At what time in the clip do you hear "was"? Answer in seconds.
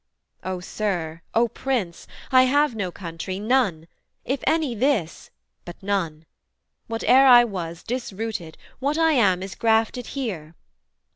7.43-7.83